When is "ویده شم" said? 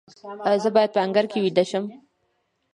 1.41-1.85